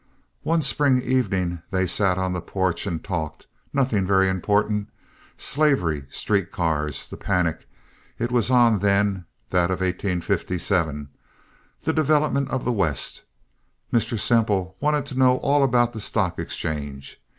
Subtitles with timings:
[0.41, 7.17] One spring evening they sat on the porch and talked—nothing very important—slavery, street cars, the
[7.17, 13.25] panic—it was on then, that of 1857—the development of the West.
[13.93, 14.17] Mr.
[14.19, 17.21] Semple wanted to know all about the stock exchange.